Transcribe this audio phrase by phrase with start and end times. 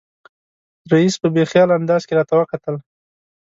[0.91, 2.75] رییس په بې خیاله انداز کې راته وکتل.